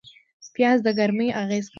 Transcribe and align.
پیاز 0.55 0.79
د 0.85 0.87
ګرمۍ 0.97 1.29
اغېز 1.41 1.65
کموي 1.65 1.69